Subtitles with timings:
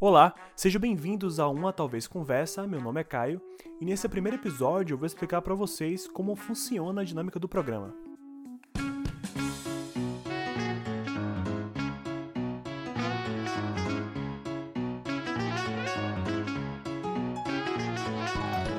[0.00, 2.66] Olá, sejam bem-vindos a uma Talvez Conversa.
[2.66, 3.40] Meu nome é Caio
[3.80, 7.94] e nesse primeiro episódio eu vou explicar para vocês como funciona a dinâmica do programa.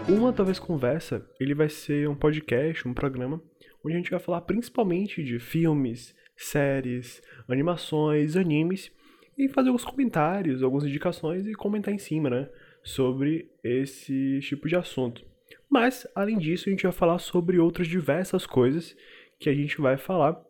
[0.09, 3.41] Uma Talvez Conversa, ele vai ser um podcast, um programa,
[3.83, 8.91] onde a gente vai falar principalmente de filmes, séries, animações, animes
[9.37, 12.49] e fazer alguns comentários, algumas indicações e comentar em cima, né?
[12.83, 15.25] Sobre esse tipo de assunto.
[15.69, 18.95] Mas, além disso, a gente vai falar sobre outras diversas coisas
[19.39, 20.41] que a gente vai falar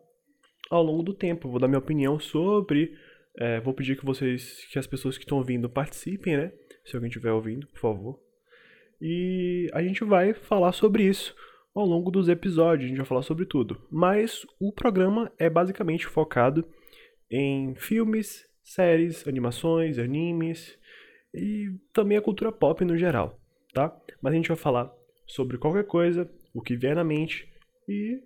[0.70, 1.48] ao longo do tempo.
[1.48, 2.94] Vou dar minha opinião sobre.
[3.38, 6.52] É, vou pedir que vocês, que as pessoas que estão ouvindo participem, né?
[6.84, 8.20] Se alguém estiver ouvindo, por favor.
[9.00, 11.34] E a gente vai falar sobre isso
[11.74, 13.78] ao longo dos episódios, a gente vai falar sobre tudo.
[13.90, 16.66] Mas o programa é basicamente focado
[17.30, 20.76] em filmes, séries, animações, animes
[21.32, 23.40] e também a cultura pop no geral,
[23.72, 23.96] tá?
[24.20, 24.92] Mas a gente vai falar
[25.26, 27.48] sobre qualquer coisa, o que vier na mente
[27.88, 28.20] e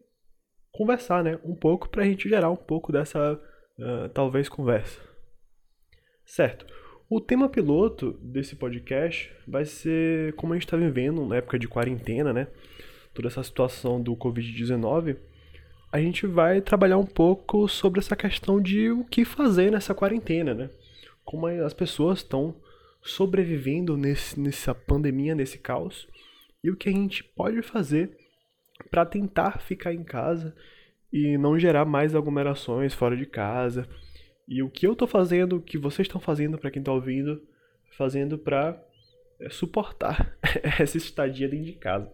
[0.72, 1.38] conversar, né?
[1.44, 4.98] Um pouco pra gente gerar um pouco dessa, uh, talvez, conversa.
[6.24, 6.64] Certo.
[7.08, 11.69] O tema piloto desse podcast vai ser como a gente está vivendo na época de
[11.69, 12.47] quarentena, né?
[13.12, 15.19] Toda essa situação do Covid-19
[15.92, 20.55] a gente vai trabalhar um pouco sobre essa questão de o que fazer nessa quarentena,
[20.55, 20.70] né?
[21.24, 22.55] Como as pessoas estão
[23.02, 26.06] sobrevivendo nesse, nessa pandemia, nesse caos,
[26.62, 28.16] e o que a gente pode fazer
[28.91, 30.55] para tentar ficar em casa
[31.12, 33.88] e não gerar mais aglomerações fora de casa.
[34.47, 37.42] E o que eu estou fazendo, o que vocês estão fazendo para quem está ouvindo,
[37.97, 38.80] fazendo para
[39.41, 40.36] é, suportar
[40.78, 42.12] essa estadia dentro de casa.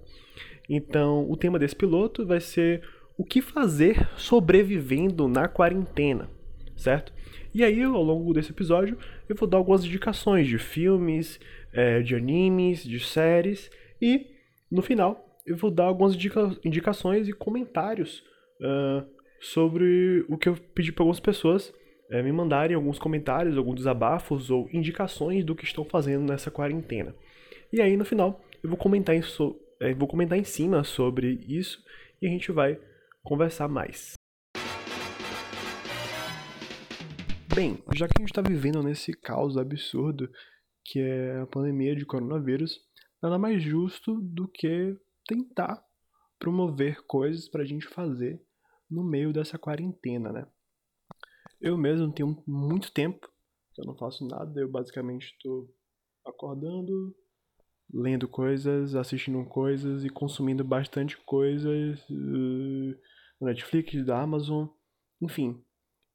[0.69, 2.83] Então, o tema desse piloto vai ser
[3.17, 6.29] o que fazer sobrevivendo na quarentena,
[6.77, 7.13] certo?
[7.55, 11.41] E aí, ao longo desse episódio, eu vou dar algumas indicações de filmes,
[11.73, 14.27] é, de animes, de séries e,
[14.71, 18.23] no final, eu vou dar algumas indica indicações e comentários
[18.61, 19.07] uh,
[19.41, 21.73] sobre o que eu pedi para algumas pessoas
[22.11, 27.15] é, me mandarem alguns comentários, alguns desabafos ou indicações do que estão fazendo nessa quarentena.
[27.73, 31.41] E aí, no final, eu vou comentar em, so é, vou comentar em cima sobre
[31.49, 31.83] isso
[32.21, 32.79] e a gente vai
[33.27, 34.15] conversar mais.
[37.53, 40.31] Bem, já que a gente está vivendo nesse caos absurdo
[40.85, 42.79] que é a pandemia de coronavírus,
[43.21, 45.83] nada mais justo do que tentar
[46.39, 48.41] promover coisas para a gente fazer
[48.89, 50.47] no meio dessa quarentena, né?
[51.61, 53.29] Eu mesmo tenho muito tempo
[53.75, 55.69] que eu não faço nada, eu basicamente estou
[56.25, 57.13] acordando,
[57.93, 61.99] lendo coisas, assistindo coisas e consumindo bastante coisas.
[62.09, 62.95] Uh
[63.41, 64.67] no Netflix, da Amazon,
[65.21, 65.63] enfim.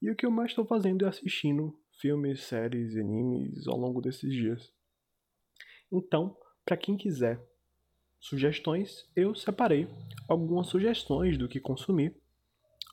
[0.01, 4.31] E o que eu mais estou fazendo é assistindo filmes, séries, animes ao longo desses
[4.33, 4.73] dias.
[5.91, 7.39] Então, para quem quiser
[8.19, 9.87] sugestões, eu separei
[10.27, 12.15] algumas sugestões do que consumir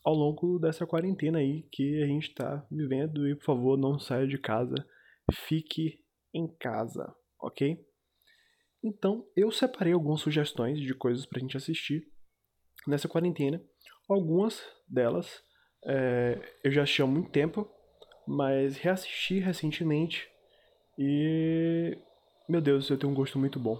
[0.04, 4.26] ao longo dessa quarentena aí que a gente está vivendo e por favor não saia
[4.26, 4.74] de casa,
[5.32, 6.02] fique
[6.32, 7.84] em casa, ok?
[8.82, 12.10] Então eu separei algumas sugestões de coisas para a gente assistir
[12.88, 13.62] nessa quarentena
[14.08, 15.44] Algumas delas
[15.84, 17.70] é, eu já assisti há muito tempo,
[18.26, 20.26] mas reassisti recentemente
[20.98, 21.96] e.
[22.48, 23.78] Meu Deus, eu tenho um gosto muito bom.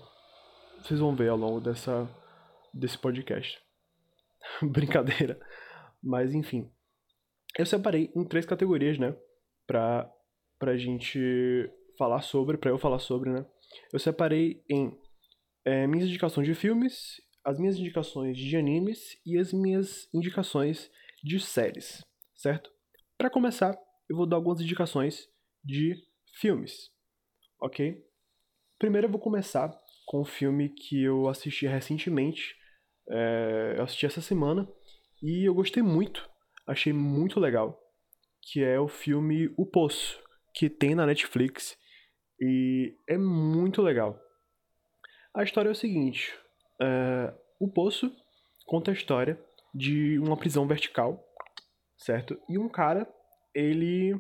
[0.83, 2.07] Vocês vão ver ao longo dessa,
[2.75, 3.59] desse podcast.
[4.61, 5.41] Brincadeira.
[6.03, 6.71] Mas enfim.
[7.59, 9.17] Eu separei em três categorias, né?
[9.67, 10.13] Pra,
[10.59, 13.47] pra gente falar sobre, pra eu falar sobre, né?
[13.91, 14.95] Eu separei em
[15.65, 20.91] é, minhas indicações de filmes as minhas indicações de animes e as minhas indicações
[21.25, 22.05] de séries,
[22.35, 22.71] certo?
[23.17, 23.75] Para começar,
[24.07, 25.27] eu vou dar algumas indicações
[25.65, 25.97] de
[26.35, 26.91] filmes,
[27.59, 28.05] ok?
[28.79, 29.75] Primeiro eu vou começar
[30.07, 32.55] com um filme que eu assisti recentemente,
[33.09, 34.69] é, eu assisti essa semana
[35.23, 36.29] e eu gostei muito,
[36.67, 37.81] achei muito legal,
[38.43, 40.23] que é o filme O Poço,
[40.55, 41.79] que tem na Netflix
[42.39, 44.21] e é muito legal.
[45.35, 46.31] A história é o seguinte:
[46.81, 48.15] Uh, o Poço
[48.67, 49.43] conta a história
[49.75, 51.23] de uma prisão vertical,
[51.97, 52.41] certo?
[52.49, 53.09] E um cara,
[53.55, 54.15] ele,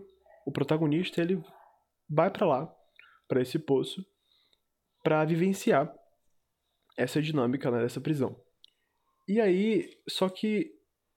[0.46, 1.42] o protagonista, ele
[2.08, 2.76] vai para lá,
[3.28, 4.04] para esse poço,
[5.02, 5.94] para vivenciar
[6.96, 8.36] essa dinâmica né, dessa prisão.
[9.28, 10.72] E aí, só que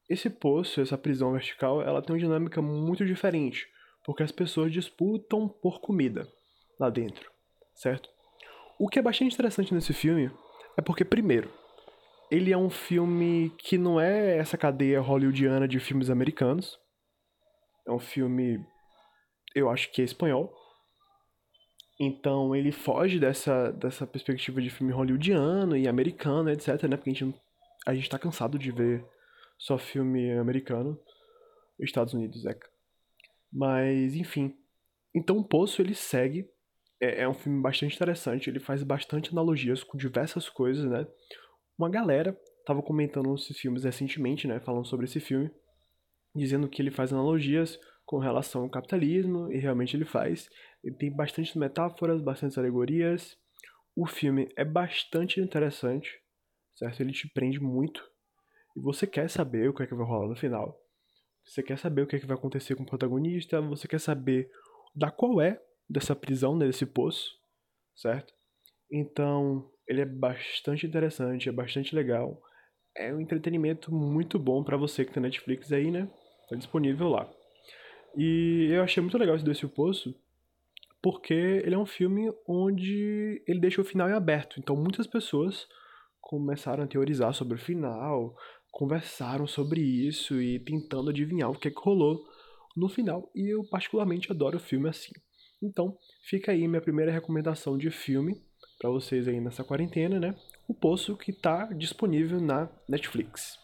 [0.09, 3.67] esse poço, essa prisão vertical, ela tem uma dinâmica muito diferente,
[4.03, 6.27] porque as pessoas disputam por comida
[6.79, 7.31] lá dentro,
[7.73, 8.09] certo?
[8.77, 10.29] O que é bastante interessante nesse filme
[10.77, 11.49] é porque, primeiro,
[12.31, 16.79] ele é um filme que não é essa cadeia hollywoodiana de filmes americanos.
[17.85, 18.65] É um filme,
[19.53, 20.49] eu acho que é espanhol.
[21.99, 26.95] Então ele foge dessa, dessa perspectiva de filme hollywoodiano e americano, etc, né?
[26.95, 27.41] Porque a gente,
[27.85, 29.05] a gente tá cansado de ver
[29.59, 30.97] só filme americano.
[31.81, 32.57] Estados Unidos, é.
[33.51, 34.55] Mas, enfim.
[35.13, 36.47] Então o Poço ele segue.
[37.01, 38.49] É, é um filme bastante interessante.
[38.49, 41.05] Ele faz bastante analogias com diversas coisas, né?
[41.81, 44.59] Uma galera tava comentando esses filmes recentemente, né?
[44.59, 45.49] Falando sobre esse filme.
[46.35, 49.51] Dizendo que ele faz analogias com relação ao capitalismo.
[49.51, 50.47] E realmente ele faz.
[50.83, 53.35] Ele tem bastante metáforas, bastante alegorias.
[53.95, 56.21] O filme é bastante interessante,
[56.75, 57.01] certo?
[57.01, 58.07] Ele te prende muito.
[58.77, 60.79] E você quer saber o que é que vai rolar no final.
[61.43, 64.51] Você quer saber o que, é que vai acontecer com o protagonista, você quer saber
[64.93, 67.27] da qual é dessa prisão, né, desse poço,
[67.95, 68.31] certo?
[68.91, 72.41] Então, ele é bastante interessante, é bastante legal.
[72.95, 76.09] É um entretenimento muito bom para você que tem Netflix aí, né?
[76.49, 77.29] Tá disponível lá.
[78.15, 80.15] E eu achei muito legal esse desse Poço,
[81.01, 84.59] porque ele é um filme onde ele deixa o final em aberto.
[84.59, 85.67] Então, muitas pessoas
[86.21, 88.33] começaram a teorizar sobre o final,
[88.71, 92.25] conversaram sobre isso e tentando adivinhar o que, é que rolou
[92.77, 93.29] no final.
[93.35, 95.11] E eu particularmente adoro filme assim.
[95.61, 98.41] Então, fica aí minha primeira recomendação de filme
[98.81, 100.35] para vocês aí nessa quarentena, né?
[100.67, 103.59] O Poço que está disponível na Netflix.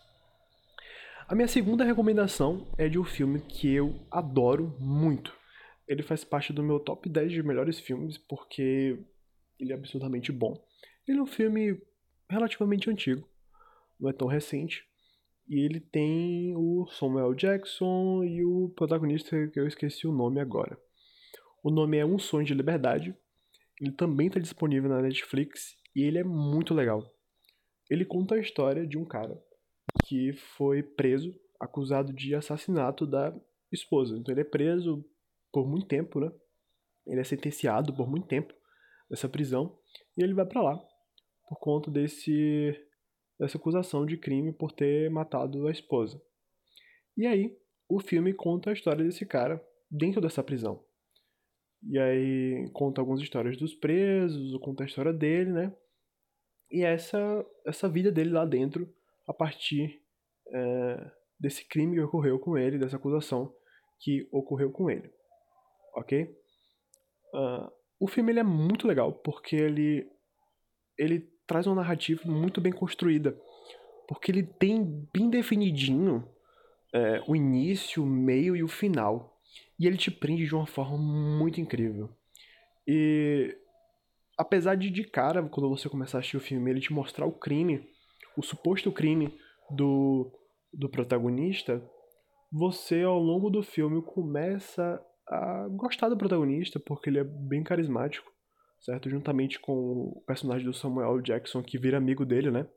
[1.28, 5.36] A minha segunda recomendação é de um filme que eu adoro muito.
[5.88, 9.00] Ele faz parte do meu top 10 de melhores filmes porque
[9.60, 10.64] ele é absurdamente bom.
[11.08, 11.82] Ele é um filme
[12.30, 13.28] relativamente antigo,
[14.00, 14.86] não é tão recente,
[15.50, 20.78] e ele tem o Samuel Jackson e o protagonista que eu esqueci o nome agora.
[21.64, 23.16] O nome é Um Sonho de Liberdade.
[23.82, 27.04] Ele também está disponível na Netflix e ele é muito legal.
[27.90, 29.42] Ele conta a história de um cara
[30.06, 33.34] que foi preso, acusado de assassinato da
[33.72, 34.18] esposa.
[34.18, 35.06] Então ele é preso
[35.52, 36.32] por muito tempo, né?
[37.06, 38.54] Ele é sentenciado por muito tempo
[39.10, 39.78] nessa prisão
[40.18, 40.78] e ele vai para lá
[41.48, 42.76] por conta desse
[43.40, 46.20] dessa acusação de crime por ter matado a esposa.
[47.16, 47.56] E aí,
[47.88, 50.84] o filme conta a história desse cara dentro dessa prisão.
[51.84, 55.76] E aí conta algumas histórias dos presos, conta a história dele, né?
[56.72, 58.92] E essa essa vida dele lá dentro
[59.28, 60.02] a partir
[60.54, 63.54] é, desse crime que ocorreu com ele, dessa acusação
[64.00, 65.12] que ocorreu com ele,
[65.96, 66.24] ok?
[67.34, 70.08] Uh, o filme ele é muito legal porque ele
[70.98, 73.40] ele traz uma narrativa muito bem construída.
[74.08, 74.84] Porque ele tem
[75.14, 76.28] bem definidinho
[76.94, 79.37] é, o início, o meio e o final.
[79.80, 82.10] E ele te prende de uma forma muito incrível.
[82.88, 83.56] E
[84.38, 87.32] apesar de de cara, quando você começar a assistir o filme, ele te mostrar o
[87.32, 87.88] crime,
[88.36, 89.38] o suposto crime
[89.70, 90.32] do,
[90.74, 91.84] do protagonista,
[92.52, 98.32] você ao longo do filme começa a gostar do protagonista, porque ele é bem carismático
[98.80, 99.10] certo?
[99.10, 102.68] Juntamente com o personagem do Samuel Jackson, que vira amigo dele, né?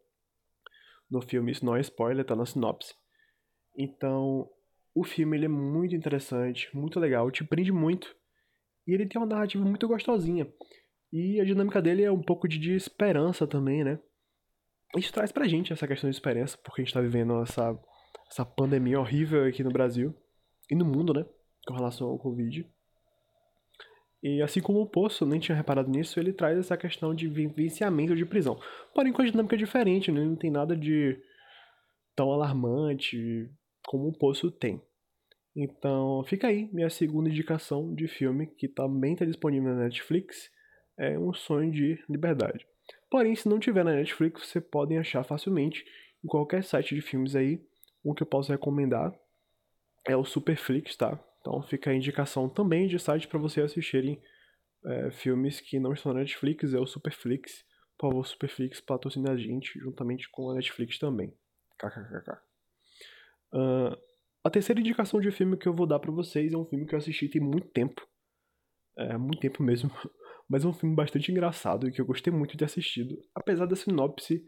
[1.11, 2.94] No filme, isso não é spoiler, tá na sinopse.
[3.76, 4.49] Então,
[4.95, 8.15] o filme ele é muito interessante, muito legal, te prende muito.
[8.87, 10.47] E ele tem uma narrativa muito gostosinha.
[11.13, 13.99] E a dinâmica dele é um pouco de, de esperança também, né?
[14.97, 17.79] Isso traz pra gente essa questão de esperança, porque a gente tá vivendo essa,
[18.31, 20.15] essa pandemia horrível aqui no Brasil
[20.71, 21.25] e no mundo, né?
[21.67, 22.69] Com relação ao Covid.
[24.23, 28.15] E assim como o Poço, nem tinha reparado nisso, ele traz essa questão de vivenciamento
[28.15, 28.61] de prisão.
[28.94, 30.23] Porém, com a dinâmica diferente, né?
[30.25, 31.19] não tem nada de
[32.15, 33.49] tão alarmante
[33.91, 34.81] como o Poço tem.
[35.55, 40.49] Então, fica aí minha segunda indicação de filme, que também está disponível na Netflix,
[40.97, 42.65] é Um Sonho de Liberdade.
[43.11, 45.85] Porém, se não tiver na Netflix, você podem achar facilmente
[46.25, 47.61] em qualquer site de filmes aí.
[48.05, 49.13] Um que eu posso recomendar
[50.06, 51.19] é o Superflix, tá?
[51.41, 54.23] Então fica a indicação também de site para vocês assistirem
[54.85, 57.65] é, filmes que não estão na Netflix, é o Superflix.
[57.99, 61.35] Por favor, Superflix patrocina a gente, juntamente com a Netflix também.
[61.77, 62.50] KKKK.
[63.53, 63.97] Uh,
[64.43, 66.95] a terceira indicação de filme que eu vou dar para vocês é um filme que
[66.95, 68.07] eu assisti tem muito tempo.
[68.97, 69.91] É, muito tempo mesmo.
[70.49, 73.17] Mas é um filme bastante engraçado e que eu gostei muito de assistido.
[73.35, 74.45] Apesar da sinopse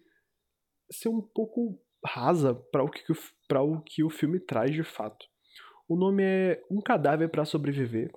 [0.91, 5.27] ser um pouco rasa para o, que, o que o filme traz de fato.
[5.89, 8.11] O nome é Um Cadáver para Sobreviver.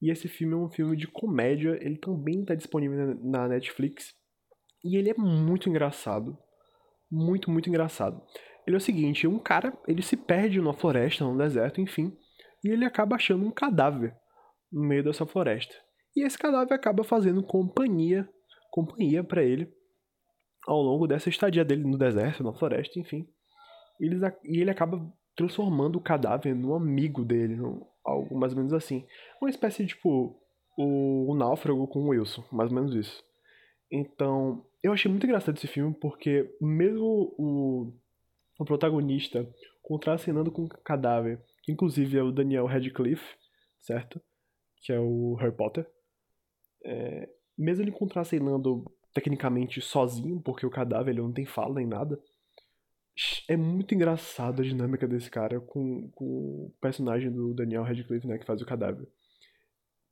[0.00, 1.78] E esse filme é um filme de comédia.
[1.80, 4.14] Ele também está disponível na Netflix.
[4.84, 6.36] E ele é muito engraçado.
[7.10, 8.22] Muito, muito engraçado.
[8.66, 12.16] Ele é o seguinte: um cara ele se perde numa floresta, num deserto, enfim.
[12.64, 14.14] E ele acaba achando um cadáver
[14.70, 15.74] no meio dessa floresta.
[16.16, 18.28] E esse cadáver acaba fazendo companhia,
[18.70, 19.72] companhia para ele
[20.66, 23.26] ao longo dessa estadia dele no deserto, na floresta, enfim.
[24.00, 25.00] e ele acaba
[25.36, 29.06] transformando o cadáver num amigo dele, num, algo mais ou menos assim.
[29.40, 30.38] Uma espécie de, tipo,
[30.76, 33.22] o, o Náufrago com o Wilson, mais ou menos isso.
[33.90, 37.92] Então, eu achei muito engraçado esse filme porque mesmo o,
[38.58, 39.48] o protagonista
[39.82, 43.36] contracenando com um cadáver, que inclusive é o Daniel Radcliffe,
[43.80, 44.20] certo?
[44.76, 45.86] Que é o Harry Potter.
[46.84, 52.18] É, mesmo ele contracenando tecnicamente sozinho, porque o cadáver ele não tem fala nem nada,
[53.48, 58.38] é muito engraçado a dinâmica desse cara com, com o personagem do Daniel Radcliffe, né,
[58.38, 59.06] que faz o cadáver.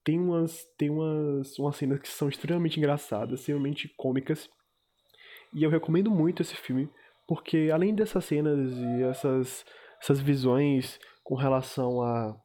[0.04, 4.50] Tem umas, tem umas, umas cenas que são extremamente engraçadas, extremamente cômicas.
[5.54, 6.90] E eu recomendo muito esse filme,
[7.31, 9.65] porque além dessas cenas e essas,
[10.03, 12.37] essas visões com relação a,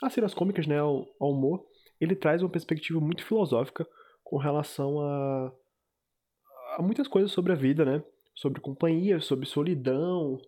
[0.00, 1.66] a cenas cômicas, né, ao, ao humor,
[2.00, 3.84] ele traz uma perspectiva muito filosófica
[4.22, 5.52] com relação a,
[6.78, 8.00] a muitas coisas sobre a vida, né?
[8.36, 10.40] Sobre companhia, sobre solidão,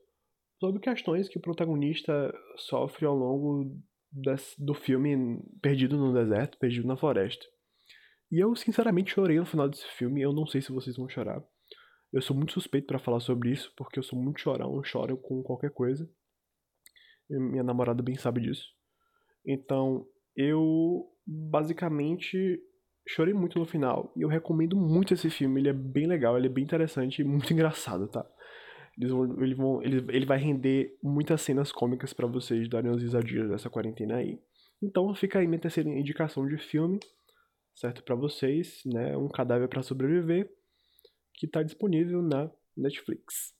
[0.60, 3.76] sobre questões que o protagonista sofre ao longo
[4.12, 7.44] desse, do filme Perdido no Deserto, Perdido na Floresta.
[8.30, 11.42] E eu sinceramente chorei no final desse filme, eu não sei se vocês vão chorar.
[12.12, 15.42] Eu sou muito suspeito para falar sobre isso, porque eu sou muito chorão, choro com
[15.42, 16.08] qualquer coisa.
[17.28, 18.66] Minha namorada bem sabe disso.
[19.46, 22.60] Então, eu basicamente
[23.08, 24.12] chorei muito no final.
[24.16, 25.60] E eu recomendo muito esse filme.
[25.60, 28.24] Ele é bem legal, ele é bem interessante e muito engraçado, tá?
[28.96, 33.02] Eles vão, ele, vão, ele, ele vai render muitas cenas cômicas para vocês darem umas
[33.02, 34.40] risadinhas dessa quarentena aí.
[34.82, 36.98] Então fica aí minha terceira indicação de filme,
[37.74, 38.02] certo?
[38.02, 39.16] para vocês, né?
[39.16, 40.50] Um cadáver para sobreviver,
[41.38, 43.54] que tá disponível na Netflix.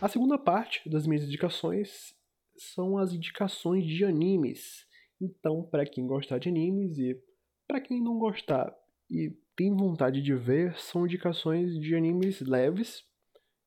[0.00, 2.16] A segunda parte das minhas indicações
[2.56, 4.86] são as indicações de animes.
[5.20, 7.16] Então, para quem gostar de animes e
[7.68, 8.74] para quem não gostar
[9.08, 13.04] e tem vontade de ver, são indicações de animes leves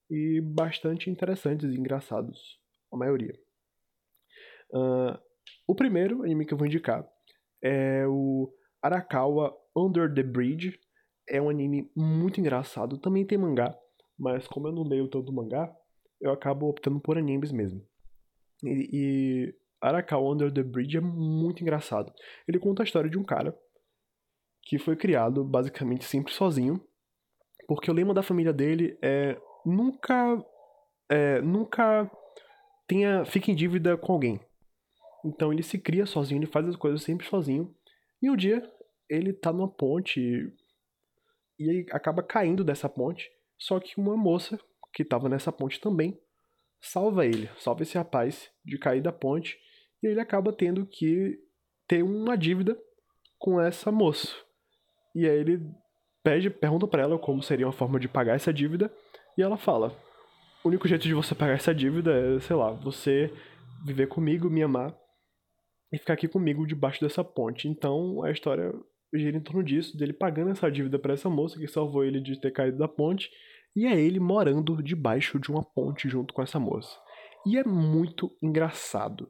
[0.09, 2.59] e bastante interessantes e engraçados,
[2.91, 3.39] a maioria.
[4.71, 5.17] Uh,
[5.67, 7.07] o primeiro anime que eu vou indicar
[7.63, 8.51] é o
[8.85, 10.79] Arakawa Under the Bridge.
[11.27, 13.75] É um anime muito engraçado, também tem mangá,
[14.17, 15.75] mas como eu não leio tanto mangá,
[16.21, 17.81] eu acabo optando por animes mesmo.
[18.63, 22.13] E, e Arakawa Under the Bridge é muito engraçado.
[22.47, 23.57] Ele conta a história de um cara
[24.61, 26.79] que foi criado basicamente sempre sozinho,
[27.67, 30.43] porque o lema da família dele é nunca
[31.09, 32.09] é, nunca
[32.87, 34.39] tenha fique em dívida com alguém.
[35.23, 37.73] Então ele se cria sozinho, ele faz as coisas sempre sozinho.
[38.21, 38.69] E um dia
[39.09, 40.51] ele tá numa ponte
[41.59, 44.59] e acaba caindo dessa ponte, só que uma moça
[44.93, 46.19] que estava nessa ponte também
[46.81, 49.57] salva ele, salva esse rapaz de cair da ponte
[50.03, 51.37] e ele acaba tendo que
[51.87, 52.77] ter uma dívida
[53.37, 54.33] com essa moça.
[55.13, 55.59] E aí ele
[56.23, 58.93] pede, pergunta para ela como seria uma forma de pagar essa dívida
[59.37, 59.97] e ela fala:
[60.63, 63.31] "O único jeito de você pagar essa dívida é, sei lá, você
[63.85, 64.95] viver comigo, me amar
[65.95, 67.67] e ficar aqui comigo debaixo dessa ponte".
[67.67, 68.73] Então a história
[69.13, 72.39] gira em torno disso, dele pagando essa dívida para essa moça que salvou ele de
[72.39, 73.29] ter caído da ponte
[73.75, 76.97] e é ele morando debaixo de uma ponte junto com essa moça.
[77.45, 79.29] E é muito engraçado.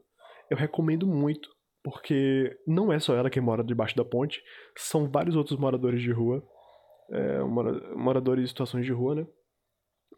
[0.50, 1.50] Eu recomendo muito,
[1.84, 4.41] porque não é só ela que mora debaixo da ponte,
[4.77, 6.43] são vários outros moradores de rua,
[7.12, 7.39] é,
[7.95, 9.27] moradores em situações de rua, né?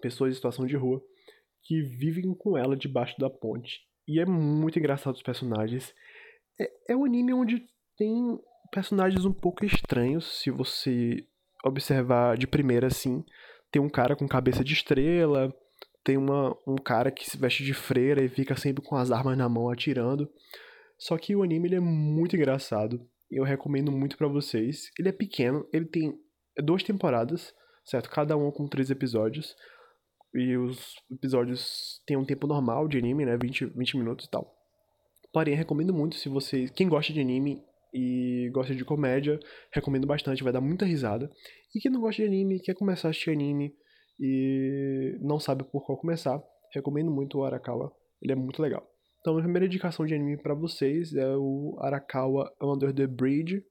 [0.02, 1.02] Pessoas em situação de rua,
[1.64, 3.80] que vivem com ela debaixo da ponte.
[4.08, 5.94] E é muito engraçado os personagens.
[6.60, 7.66] É, é um anime onde
[7.98, 8.40] tem
[8.72, 11.26] personagens um pouco estranhos, se você
[11.64, 13.24] observar de primeira assim
[13.72, 15.54] tem um cara com cabeça de estrela,
[16.04, 19.38] tem uma, um cara que se veste de freira e fica sempre com as armas
[19.38, 20.30] na mão atirando.
[20.98, 23.06] Só que o anime ele é muito engraçado.
[23.30, 24.90] Eu recomendo muito para vocês.
[24.98, 26.18] Ele é pequeno, ele tem
[26.64, 27.54] duas temporadas,
[27.86, 28.10] certo?
[28.10, 29.54] Cada uma com três episódios.
[30.34, 33.38] E os episódios têm um tempo normal de anime, né?
[33.38, 34.57] 20, 20 minutos e tal.
[35.32, 36.68] Porém, recomendo muito se você.
[36.70, 39.40] Quem gosta de anime e gosta de comédia,
[39.72, 41.30] recomendo bastante, vai dar muita risada.
[41.74, 43.74] E quem não gosta de anime, quer começar a assistir anime
[44.20, 46.42] e não sabe por qual começar,
[46.74, 47.92] recomendo muito o Arakawa,
[48.22, 48.88] ele é muito legal.
[49.20, 53.64] Então, a primeira indicação de anime para vocês é o Arakawa Under the Bridge,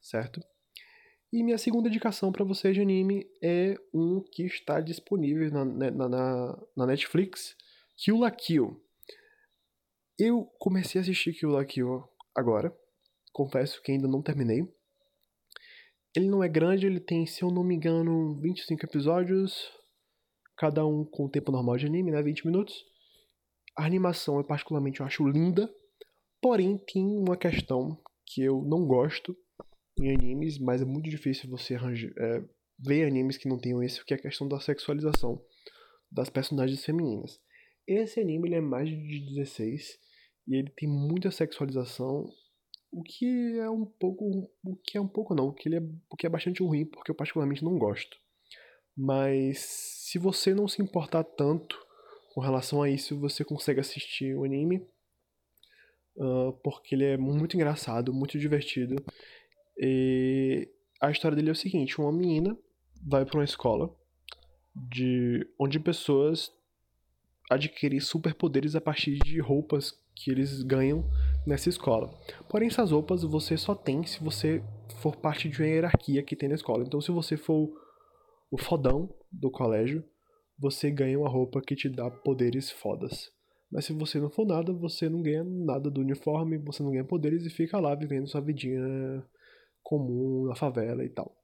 [0.00, 0.40] certo?
[1.32, 6.08] E minha segunda indicação para vocês de anime é um que está disponível na, na,
[6.08, 7.56] na, na Netflix,
[7.96, 8.80] Kill la Kill.
[10.16, 12.04] Eu comecei a assistir Kill la Kill
[12.36, 12.72] agora,
[13.32, 14.62] confesso que ainda não terminei.
[16.14, 19.72] Ele não é grande, ele tem, se eu não me engano, 25 episódios,
[20.56, 22.76] cada um com o tempo normal de anime, né, 20 minutos.
[23.76, 25.68] A animação eu particularmente eu acho linda,
[26.40, 29.36] porém tem uma questão que eu não gosto
[29.98, 32.44] em animes, mas é muito difícil você arranjar, é,
[32.78, 35.44] ver animes que não tenham isso, que é a questão da sexualização
[36.08, 37.40] das personagens femininas.
[37.84, 40.03] Esse anime ele é mais de 16
[40.46, 42.26] E ele tem muita sexualização,
[42.92, 44.50] o que é um pouco.
[44.64, 46.84] O que é um pouco não, o que, ele é, o que é bastante ruim,
[46.84, 48.16] porque eu particularmente não gosto.
[48.96, 51.76] Mas se você não se importar tanto
[52.32, 54.86] com relação a isso, você consegue assistir o anime.
[56.16, 58.94] Uh, porque ele é muito engraçado, muito divertido.
[59.76, 60.68] E
[61.00, 62.56] a história dele é o seguinte: uma menina
[63.04, 63.92] vai para uma escola
[64.74, 66.52] de onde pessoas
[67.50, 71.04] adquirem superpoderes a partir de roupas que eles ganham
[71.46, 72.12] nessa escola.
[72.48, 74.62] Porém, essas roupas você só tem se você
[75.00, 76.84] for parte de uma hierarquia que tem na escola.
[76.84, 77.70] Então, se você for
[78.50, 80.04] o fodão do colégio,
[80.58, 83.32] você ganha uma roupa que te dá poderes fodas.
[83.70, 87.04] Mas se você não for nada, você não ganha nada do uniforme, você não ganha
[87.04, 88.80] poderes e fica lá vivendo sua vidinha
[89.82, 91.34] comum na favela e tal.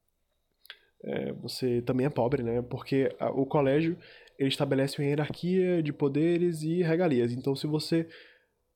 [1.02, 2.62] É, você também é pobre, né?
[2.62, 3.98] Porque a, o colégio
[4.38, 7.32] ele estabelece uma hierarquia de poderes e regalias.
[7.32, 8.08] Então, se você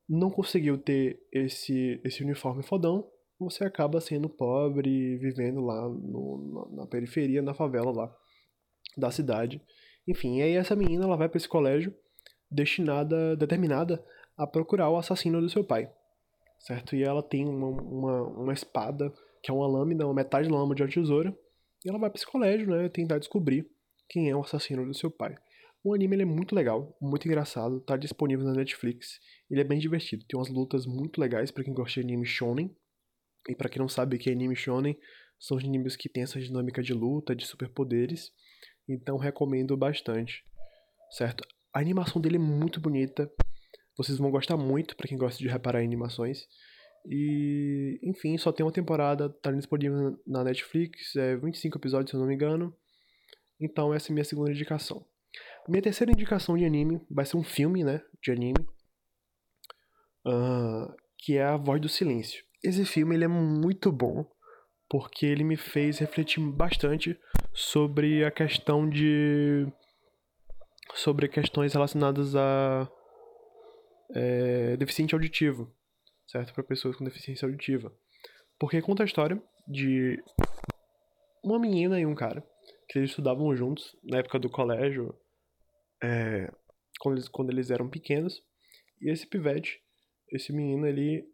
[0.07, 3.09] não conseguiu ter esse, esse uniforme fodão,
[3.39, 8.15] você acaba sendo pobre, vivendo lá no, na, na periferia, na favela lá
[8.97, 9.61] da cidade.
[10.07, 11.93] Enfim, e aí essa menina ela vai para esse colégio
[12.49, 14.03] destinada, determinada
[14.37, 15.91] a procurar o assassino do seu pai,
[16.59, 16.95] certo?
[16.95, 20.75] E ela tem uma, uma, uma espada, que é uma lâmina, uma metade de lâmina
[20.75, 21.37] de uma tesoura,
[21.83, 23.69] e ela vai para esse colégio, né, tentar descobrir
[24.07, 25.35] quem é o assassino do seu pai.
[25.85, 29.19] O anime é muito legal, muito engraçado, tá disponível na Netflix.
[29.47, 32.75] Ele é bem divertido, tem umas lutas muito legais para quem gosta de anime shonen.
[33.47, 34.97] E para quem não sabe o que é anime shonen,
[35.39, 38.31] são os animes que tem essa dinâmica de luta, de superpoderes.
[38.89, 40.43] Então recomendo bastante.
[41.11, 41.47] Certo?
[41.71, 43.31] A animação dele é muito bonita.
[43.95, 46.47] Vocês vão gostar muito para quem gosta de reparar animações.
[47.07, 52.19] E, enfim, só tem uma temporada, tá disponível na Netflix, é 25 episódios se eu
[52.21, 52.75] não me engano.
[53.61, 55.05] Então essa é a minha segunda indicação.
[55.67, 58.67] Minha terceira indicação de anime vai ser um filme, né, de anime,
[60.25, 62.43] uh, que é A Voz do Silêncio.
[62.63, 64.25] Esse filme ele é muito bom
[64.87, 67.19] porque ele me fez refletir bastante
[67.51, 69.67] sobre a questão de
[70.93, 72.87] sobre questões relacionadas a
[74.13, 75.73] é, deficiente auditivo,
[76.27, 76.53] certo?
[76.53, 77.91] Para pessoas com deficiência auditiva.
[78.59, 80.23] Porque conta a história de
[81.43, 82.45] uma menina e um cara
[82.87, 85.13] que eles estudavam juntos na época do colégio
[86.05, 86.51] é,
[86.99, 88.43] quando, eles, quando eles eram pequenos.
[89.01, 89.81] E esse pivete,
[90.31, 91.27] esse menino, ele,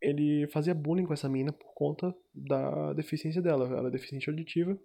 [0.00, 3.66] ele fazia bullying com essa menina por conta da deficiência dela.
[3.66, 4.78] Ela é deficiente auditiva.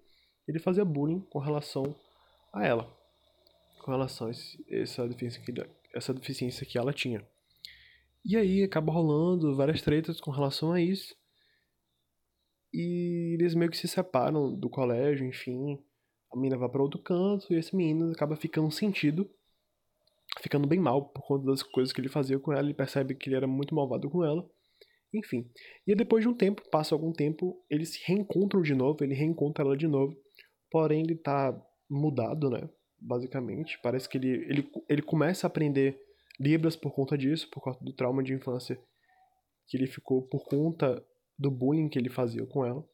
[0.48, 1.96] Ele fazia bullying com relação
[2.52, 2.92] a ela.
[3.84, 4.32] Com relação a
[4.70, 5.54] essa, deficiência que,
[5.94, 7.26] essa deficiência que ela tinha.
[8.24, 11.16] E aí acaba rolando várias tretas com relação a isso.
[12.74, 15.80] E eles meio que se separam do colégio, enfim
[16.36, 19.30] a menina vai para outro canto e esse menino acaba ficando sentido,
[20.42, 22.62] ficando bem mal por conta das coisas que ele fazia com ela.
[22.62, 24.46] Ele percebe que ele era muito malvado com ela.
[25.14, 25.50] Enfim.
[25.88, 29.64] E depois de um tempo, passa algum tempo, eles se reencontram de novo, ele reencontra
[29.64, 30.14] ela de novo.
[30.70, 31.58] Porém, ele tá
[31.90, 32.70] mudado, né?
[33.00, 33.80] Basicamente.
[33.82, 35.98] Parece que ele, ele, ele começa a aprender
[36.38, 38.78] Libras por conta disso, por conta do trauma de infância
[39.68, 41.02] que ele ficou por conta
[41.40, 42.86] do bullying que ele fazia com ela.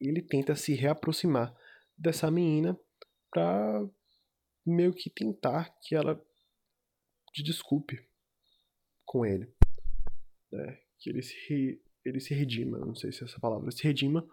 [0.00, 1.54] E ele tenta se reaproximar
[1.96, 2.78] dessa menina
[3.30, 3.86] pra
[4.64, 6.20] meio que tentar que ela
[7.32, 7.98] te desculpe
[9.04, 9.52] com ele.
[10.50, 10.78] Né?
[10.98, 14.26] Que ele se, ele se redima, não sei se é essa palavra, se redima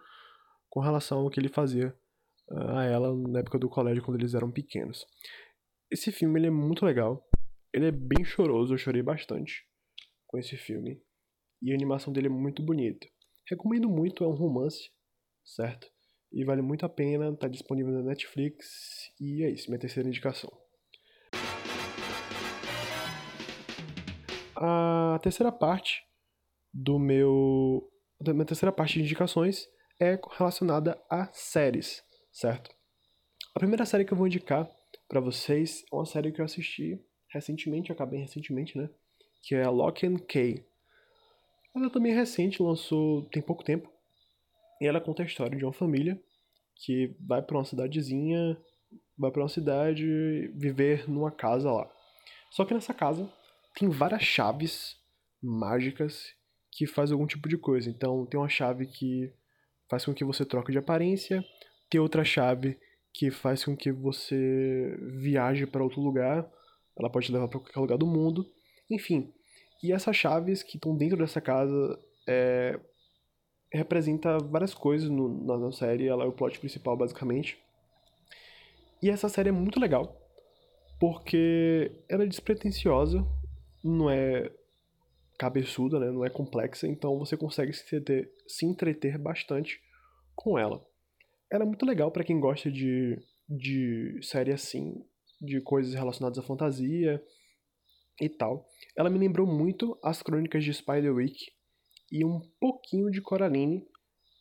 [0.68, 1.96] com relação ao que ele fazia
[2.50, 5.06] uh, a ela na época do colégio quando eles eram pequenos.
[5.90, 7.28] Esse filme ele é muito legal,
[7.72, 9.66] ele é bem choroso, eu chorei bastante
[10.26, 11.00] com esse filme.
[11.62, 13.06] E a animação dele é muito bonita.
[13.48, 14.90] Recomendo muito, é um romance,
[15.44, 15.93] certo?
[16.34, 20.50] E vale muito a pena, tá disponível na Netflix e é isso, minha terceira indicação.
[24.56, 26.02] A terceira parte
[26.72, 27.88] do meu
[28.20, 29.68] da minha terceira parte de indicações
[30.00, 32.70] é relacionada a séries, certo?
[33.54, 34.68] A primeira série que eu vou indicar
[35.08, 38.90] para vocês é uma série que eu assisti recentemente, acabei recentemente, né?
[39.42, 40.64] Que é Lock and Key.
[41.76, 43.93] Ela também é recente, lançou tem pouco tempo.
[44.80, 46.20] E ela conta a história de uma família
[46.76, 48.56] que vai para uma cidadezinha,
[49.16, 50.04] vai para uma cidade
[50.54, 51.90] viver numa casa lá.
[52.50, 53.30] Só que nessa casa
[53.74, 54.96] tem várias chaves
[55.42, 56.32] mágicas
[56.70, 57.88] que faz algum tipo de coisa.
[57.88, 59.32] Então tem uma chave que
[59.88, 61.44] faz com que você troque de aparência,
[61.88, 62.78] tem outra chave
[63.12, 66.48] que faz com que você viaje para outro lugar.
[66.98, 68.44] Ela pode levar para qualquer lugar do mundo.
[68.90, 69.32] Enfim,
[69.82, 72.78] e essas chaves que estão dentro dessa casa é,
[73.74, 77.58] representa várias coisas no, na, na série, ela é o plot principal, basicamente.
[79.02, 80.16] E essa série é muito legal,
[80.98, 83.26] porque ela é despretensiosa,
[83.82, 84.50] não é
[85.38, 86.10] cabeçuda, né?
[86.10, 89.80] Não é complexa, então você consegue se entreter, se entreter bastante
[90.34, 90.84] com ela.
[91.50, 95.04] Ela é muito legal para quem gosta de, de série assim,
[95.40, 97.22] de coisas relacionadas à fantasia
[98.20, 98.66] e tal.
[98.96, 101.52] Ela me lembrou muito as crônicas de Spiderwick
[102.10, 103.86] e um pouquinho de Coraline.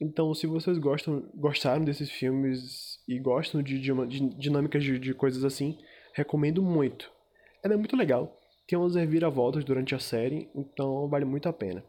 [0.02, 5.14] Então, se vocês gostam, gostaram desses filmes e gostam de, de, de dinâmicas de, de
[5.14, 5.78] coisas assim,
[6.14, 7.12] recomendo muito.
[7.64, 11.84] Ela é muito legal, tem umas reviravoltas durante a série, então vale muito a pena.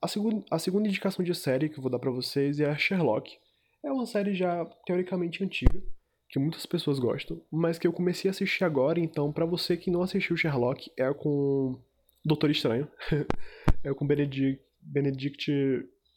[0.00, 2.76] A, segun, a segunda indicação de série que eu vou dar para vocês é a
[2.76, 3.36] Sherlock.
[3.82, 5.82] É uma série já teoricamente antiga,
[6.28, 9.90] que muitas pessoas gostam, mas que eu comecei a assistir agora, então para você que
[9.90, 11.80] não assistiu Sherlock, é com
[12.24, 12.88] Doutor Estranho,
[13.84, 15.52] é com Benedict, Benedict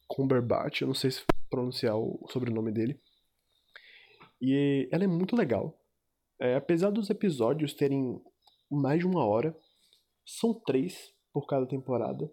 [0.07, 2.99] Cumberbatch, eu não sei se pronunciar o sobrenome dele.
[4.41, 5.77] E ela é muito legal.
[6.39, 8.19] É, apesar dos episódios terem
[8.69, 9.55] mais de uma hora,
[10.25, 12.29] são três por cada temporada,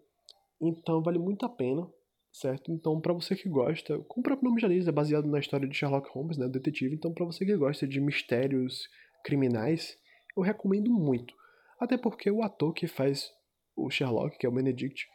[0.60, 1.88] então vale muito a pena
[2.32, 2.70] certo?
[2.72, 5.68] Então, para você que gosta, como o próprio nome já diz, é baseado na história
[5.68, 6.94] de Sherlock Holmes, né, o detetive.
[6.94, 8.88] Então, para você que gosta de mistérios
[9.24, 9.98] criminais,
[10.36, 11.34] eu recomendo muito.
[11.80, 13.30] Até porque o ator que faz
[13.76, 15.06] o Sherlock, que é o Benedict,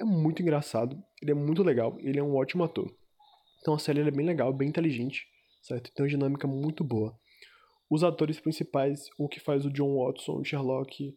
[0.00, 2.92] é muito engraçado, ele é muito legal, ele é um ótimo ator.
[3.60, 5.26] Então a série é bem legal, bem inteligente,
[5.62, 5.92] certo?
[5.94, 7.16] Tem uma dinâmica muito boa.
[7.88, 11.16] Os atores principais, o que faz o John Watson, o Sherlock,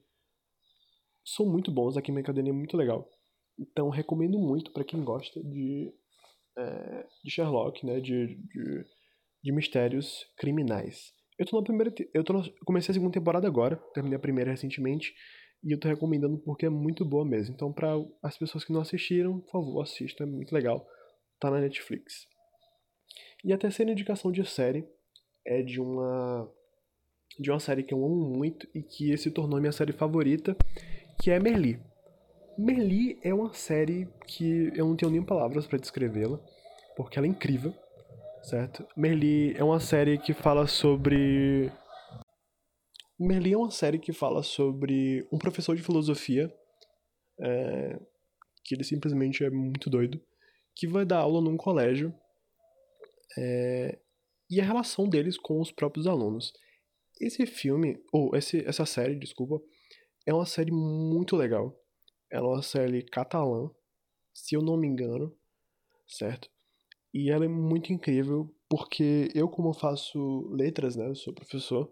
[1.25, 3.09] são muito bons, a química dele é muito legal.
[3.57, 5.91] Então recomendo muito para quem gosta de,
[6.57, 7.99] é, de Sherlock, né?
[7.99, 8.85] De, de,
[9.43, 11.13] de, mistérios criminais.
[11.39, 11.93] Eu tô na primeira.
[12.13, 15.13] Eu tô na, comecei a segunda temporada agora, terminei a primeira recentemente.
[15.65, 17.55] E eu tô recomendando porque é muito boa mesmo.
[17.55, 17.89] Então, para
[18.21, 20.87] as pessoas que não assistiram, por favor, assistam, é muito legal.
[21.39, 22.27] Tá na Netflix.
[23.43, 24.87] E a terceira indicação de série
[25.45, 26.51] é de uma
[27.37, 30.55] de uma série que eu amo muito e que se tornou minha série favorita,
[31.21, 31.79] que é Merli.
[32.57, 36.39] Merli é uma série que eu não tenho nem palavras para descrevê-la,
[36.95, 37.73] porque ela é incrível,
[38.41, 38.87] certo?
[38.95, 41.69] Merli é uma série que fala sobre.
[43.19, 46.53] Merli é uma série que fala sobre um professor de filosofia,
[47.39, 47.99] é...
[48.63, 50.21] que ele simplesmente é muito doido,
[50.75, 52.13] que vai dar aula num colégio
[53.37, 53.97] é...
[54.49, 56.53] e a relação deles com os próprios alunos.
[57.19, 59.61] Esse filme, ou esse, essa série, desculpa,
[60.25, 61.73] é uma série muito legal
[62.35, 63.69] ela é uma série catalã,
[64.33, 65.35] se eu não me engano,
[66.07, 66.49] certo?
[67.13, 71.91] E ela é muito incrível porque eu, como faço letras, né, eu sou professor,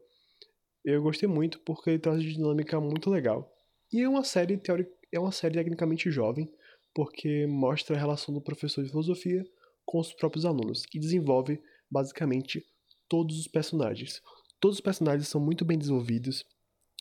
[0.84, 3.52] eu gostei muito porque ele traz uma dinâmica muito legal.
[3.92, 6.52] E é uma série teórica, é uma série tecnicamente jovem,
[6.94, 9.44] porque mostra a relação do professor de filosofia
[9.86, 12.64] com os próprios alunos e desenvolve basicamente
[13.08, 14.22] todos os personagens.
[14.60, 16.46] Todos os personagens são muito bem desenvolvidos,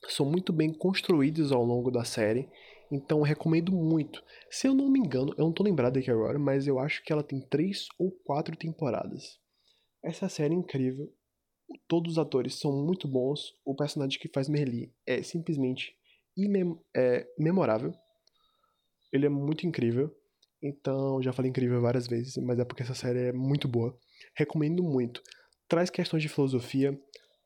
[0.08, 2.48] são muito bem construídos ao longo da série
[2.92, 4.22] então recomendo muito.
[4.50, 7.10] Se eu não me engano, eu não tô lembrado aqui agora, mas eu acho que
[7.10, 9.40] ela tem três ou quatro temporadas.
[10.04, 11.10] Essa série é incrível.
[11.88, 13.54] Todos os atores são muito bons.
[13.64, 15.94] O personagem que faz Merli é simplesmente
[16.36, 17.92] imem é, memorável.
[19.12, 20.14] Ele é muito incrível.
[20.62, 23.98] Então, já falei incrível várias vezes, mas é porque essa série é muito boa.
[24.34, 25.22] Recomendo muito.
[25.68, 26.98] Traz questões de filosofia,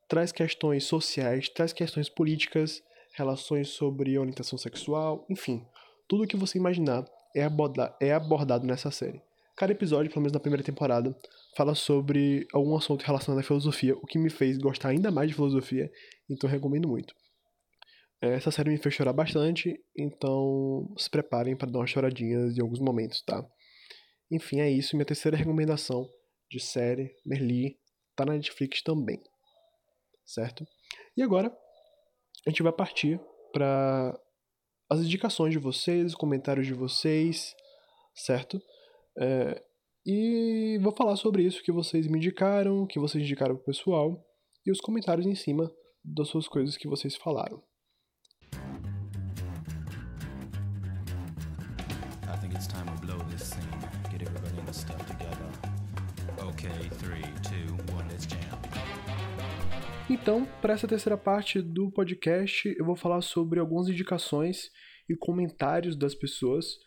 [0.07, 2.83] traz questões sociais, traz questões políticas
[3.15, 5.65] relações sobre orientação sexual, enfim,
[6.07, 7.03] tudo o que você imaginar
[7.35, 9.21] é, aborda é abordado nessa série.
[9.57, 11.17] Cada episódio, pelo menos na primeira temporada,
[11.55, 15.33] fala sobre algum assunto relacionado à filosofia, o que me fez gostar ainda mais de
[15.33, 15.91] filosofia,
[16.29, 17.15] então recomendo muito.
[18.21, 22.79] Essa série me fez chorar bastante, então se preparem para dar umas choradinhas em alguns
[22.79, 23.43] momentos, tá?
[24.31, 24.95] Enfim, é isso.
[24.95, 26.07] Minha terceira recomendação
[26.51, 27.79] de série, Merli,
[28.15, 29.19] tá na Netflix também.
[30.23, 30.67] Certo?
[31.15, 31.51] E agora,
[32.45, 33.19] a gente vai partir
[33.51, 34.15] para
[34.87, 37.55] as indicações de vocês, os comentários de vocês,
[38.13, 38.61] certo?
[39.19, 39.63] É,
[40.05, 44.23] e vou falar sobre isso que vocês me indicaram, que vocês indicaram pro pessoal,
[44.63, 45.71] e os comentários em cima
[46.03, 47.63] das suas coisas que vocês falaram.
[52.23, 53.65] I think it's time we blow this scene.
[54.11, 55.47] Get everybody in the stuff together.
[56.49, 58.37] Okay, three, two, one, let's jam.
[60.09, 64.69] Então, para essa terceira parte do podcast, eu vou falar sobre algumas indicações
[65.09, 66.77] e comentários das pessoas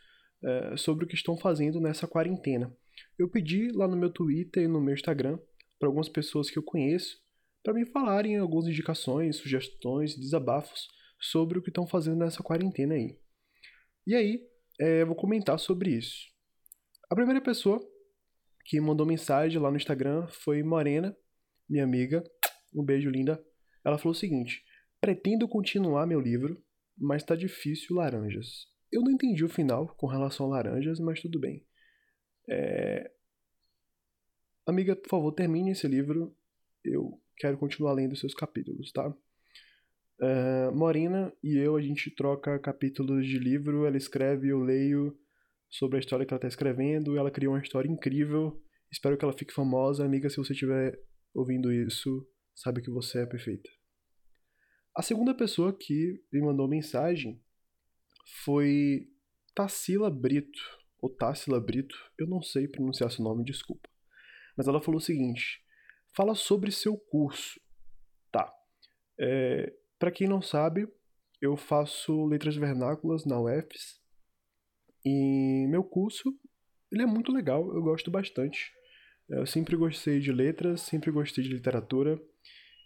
[0.43, 2.75] é, sobre o que estão fazendo nessa quarentena.
[3.19, 5.39] Eu pedi lá no meu Twitter e no meu Instagram
[5.79, 7.19] para algumas pessoas que eu conheço
[7.63, 10.89] para me falarem algumas indicações, sugestões, desabafos
[11.21, 13.19] sobre o que estão fazendo nessa quarentena aí.
[14.07, 14.47] E aí,
[14.81, 16.29] é, eu vou comentar sobre isso.
[17.11, 17.81] A primeira pessoa
[18.65, 21.15] que mandou mensagem lá no Instagram foi Morena,
[21.69, 22.25] minha amiga,
[22.75, 23.43] um beijo, linda.
[23.85, 24.65] Ela falou o seguinte:
[25.01, 26.63] pretendo continuar meu livro,
[26.97, 28.69] mas tá difícil laranjas.
[28.93, 31.65] Eu não entendi o final com relação a laranjas, mas tudo bem.
[32.49, 33.11] É...
[34.67, 36.35] Amiga, por favor, termine esse livro.
[36.85, 39.09] Eu quero continuar lendo seus capítulos, tá?
[40.21, 45.19] Uh, Morina e eu, a gente troca capítulos de livro, ela escreve, eu leio
[45.71, 48.61] sobre a história que ela está escrevendo, ela criou uma história incrível,
[48.93, 50.05] espero que ela fique famosa.
[50.05, 51.01] Amiga, se você estiver
[51.33, 53.71] ouvindo isso, sabe que você é perfeita.
[54.95, 57.41] A segunda pessoa que me mandou mensagem
[58.45, 59.09] foi
[59.55, 60.61] Tassila Brito,
[61.01, 63.89] ou Tassila Brito, eu não sei pronunciar seu nome, desculpa.
[64.57, 65.63] Mas ela falou o seguinte:
[66.15, 67.61] fala sobre seu curso.
[68.31, 68.53] Tá.
[69.19, 70.89] É, para quem não sabe,
[71.41, 74.01] eu faço letras vernáculas na UFS
[75.05, 76.39] e meu curso
[76.93, 78.73] ele é muito legal, eu gosto bastante.
[79.29, 82.21] Eu sempre gostei de letras, sempre gostei de literatura.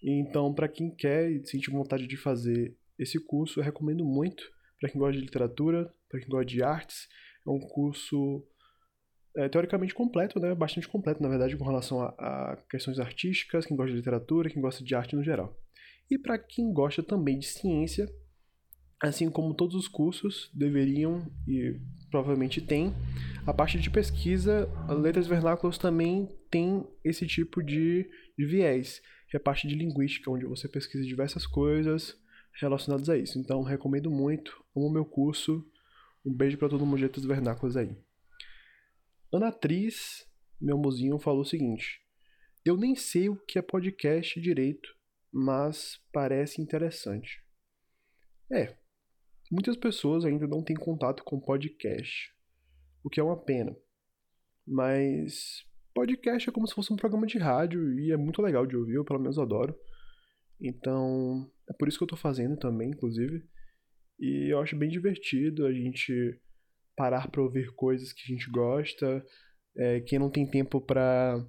[0.03, 4.53] Então, para quem quer e sente vontade de fazer esse curso, eu recomendo muito.
[4.85, 7.09] Para quem gosta de literatura, para quem gosta de artes,
[7.47, 8.47] é um curso
[9.35, 10.55] é, teoricamente completo, né?
[10.55, 14.61] Bastante completo, na verdade, com relação a, a questões artísticas, quem gosta de literatura, quem
[14.61, 15.59] gosta de arte no geral.
[16.11, 18.07] E para quem gosta também de ciência,
[19.01, 22.92] assim como todos os cursos deveriam e provavelmente tem,
[23.47, 24.68] a parte de pesquisa,
[25.01, 30.31] letras vernáculas também tem esse tipo de, de viés, que é a parte de linguística,
[30.31, 32.23] onde você pesquisa diversas coisas
[32.61, 33.38] relacionadas a isso.
[33.38, 35.65] Então, recomendo muito, amo meu curso.
[36.25, 37.97] Um beijo para todo mundo de letras vernáculas aí.
[39.33, 40.27] Ana Atriz,
[40.61, 42.01] meu mozinho, falou o seguinte:
[42.65, 44.89] Eu nem sei o que é podcast direito,
[45.33, 47.43] mas parece interessante.
[48.51, 48.77] É,
[49.51, 52.33] muitas pessoas ainda não têm contato com podcast,
[53.03, 53.77] o que é uma pena.
[54.67, 58.77] Mas podcast é como se fosse um programa de rádio e é muito legal de
[58.77, 59.77] ouvir, eu pelo menos adoro.
[60.61, 63.47] Então, é por isso que eu tô fazendo também, inclusive.
[64.18, 66.40] E eu acho bem divertido a gente
[66.96, 69.24] parar para ouvir coisas que a gente gosta.
[69.77, 71.44] É, quem não tem tempo para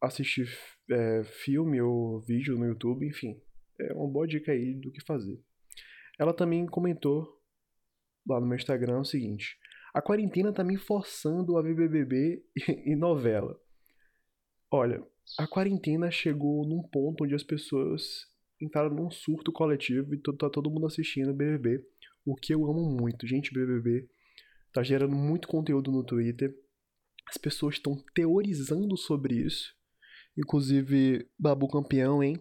[0.00, 0.48] assistir
[0.90, 3.40] é, filme ou vídeo no YouTube, enfim,
[3.80, 5.40] é uma boa dica aí do que fazer.
[6.18, 7.40] Ela também comentou
[8.26, 9.58] lá no meu Instagram o seguinte:
[9.92, 12.44] a quarentena tá me forçando a ver BBB
[12.86, 13.58] e novela.
[14.70, 15.04] Olha,
[15.38, 18.26] a quarentena chegou num ponto onde as pessoas
[18.64, 21.84] entraram num surto coletivo e tá todo mundo assistindo BBB,
[22.24, 23.26] o que eu amo muito.
[23.26, 24.08] Gente, BBB
[24.72, 26.54] tá gerando muito conteúdo no Twitter.
[27.28, 29.74] As pessoas estão teorizando sobre isso.
[30.36, 32.40] Inclusive, Babu campeão, hein?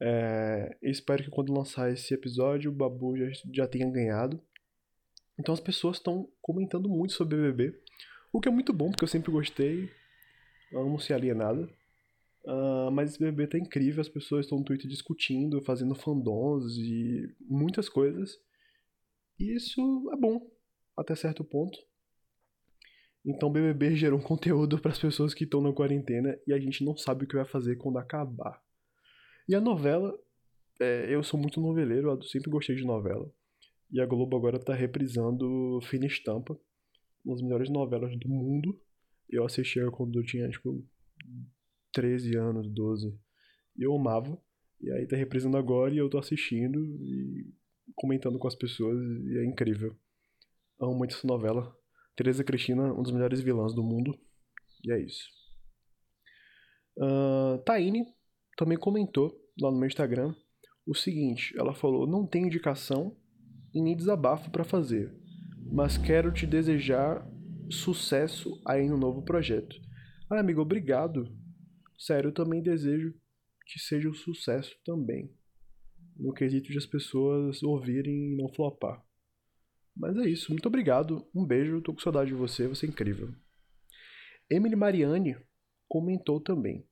[0.00, 4.40] É, espero que quando lançar esse episódio, o Babu já, já tenha ganhado.
[5.38, 7.78] Então as pessoas estão comentando muito sobre BBB.
[8.32, 9.90] O que é muito bom, porque eu sempre gostei.
[10.72, 11.68] Amo se alienada.
[12.48, 17.30] Uh, mas esse BBB tá incrível, as pessoas estão no Twitter discutindo, fazendo fandoms e
[17.42, 18.40] muitas coisas.
[19.38, 20.50] E isso é bom,
[20.96, 21.78] até certo ponto.
[23.22, 26.82] Então BBB gerou um conteúdo para as pessoas que estão na quarentena e a gente
[26.82, 28.62] não sabe o que vai fazer quando acabar.
[29.46, 30.18] E a novela,
[30.80, 33.30] é, eu sou muito noveleiro, eu sempre gostei de novela.
[33.90, 36.58] E a Globo agora tá reprisando Fina Estampa,
[37.22, 38.80] uma das melhores novelas do mundo.
[39.28, 40.82] Eu assistia quando eu tinha, tipo,
[41.98, 43.12] 13 anos, 12.
[43.76, 44.40] E eu amava.
[44.80, 47.52] E aí tá reprisando agora e eu tô assistindo e
[47.96, 49.96] comentando com as pessoas e é incrível.
[50.80, 51.76] Amo muito essa novela.
[52.14, 54.16] Teresa Cristina, um dos melhores vilãs do mundo.
[54.84, 55.26] E é isso.
[56.96, 58.06] Uh, Taine
[58.56, 60.32] também comentou lá no meu Instagram
[60.86, 63.16] o seguinte: ela falou, não tenho indicação
[63.74, 65.12] e nem desabafo para fazer,
[65.72, 67.28] mas quero te desejar
[67.68, 69.74] sucesso aí no novo projeto.
[70.30, 71.28] Ah, amigo, obrigado.
[71.98, 73.12] Sério, eu também desejo
[73.66, 75.34] que seja um sucesso também.
[76.16, 79.04] No quesito de as pessoas ouvirem e não flopar.
[79.96, 83.34] Mas é isso, muito obrigado, um beijo, tô com saudade de você, você é incrível.
[84.48, 85.36] Emily Mariani
[85.88, 86.86] comentou também.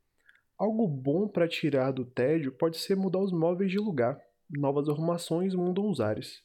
[0.59, 4.21] Algo bom para tirar do tédio pode ser mudar os móveis de lugar.
[4.51, 6.43] Novas arrumações mudam os ares.